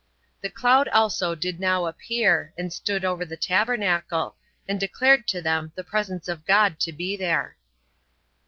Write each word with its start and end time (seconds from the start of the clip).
The 0.41 0.49
cloud 0.49 0.87
also 0.87 1.35
did 1.35 1.59
now 1.59 1.85
appear, 1.85 2.55
and 2.57 2.73
stood 2.73 3.05
over 3.05 3.23
the 3.23 3.37
tabernacle, 3.37 4.35
and 4.67 4.79
declared 4.79 5.27
to 5.27 5.43
them 5.43 5.71
the 5.75 5.83
presence 5.83 6.27
of 6.27 6.43
God 6.43 6.79
to 6.79 6.91
be 6.91 7.15
there. 7.15 7.55